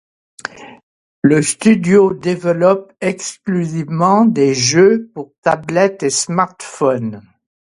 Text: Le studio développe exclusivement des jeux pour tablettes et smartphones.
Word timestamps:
Le 1.21 1.43
studio 1.43 2.15
développe 2.15 2.91
exclusivement 3.01 4.25
des 4.25 4.55
jeux 4.55 5.11
pour 5.13 5.31
tablettes 5.43 6.01
et 6.01 6.09
smartphones. 6.09 7.21